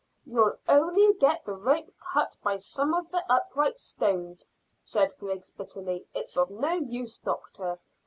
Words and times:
"You'll 0.25 0.57
only 0.67 1.13
get 1.13 1.45
the 1.45 1.53
rope 1.53 1.93
cut 1.99 2.35
by 2.41 2.57
some 2.57 2.95
of 2.95 3.11
the 3.11 3.23
upright 3.31 3.77
stones," 3.77 4.43
said 4.81 5.13
Griggs 5.19 5.51
bitterly. 5.51 6.07
"It's 6.15 6.35
of 6.37 6.49
no 6.49 6.71
use, 6.73 7.19
doctor. 7.19 7.77